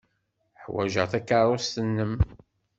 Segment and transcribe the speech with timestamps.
[0.63, 2.13] Ḥwajeɣ takeṛṛust-nwen.